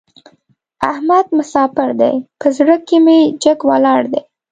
[0.91, 4.21] احمد مساپر دی؛ په زړه کې مې جګ ولاړ دی.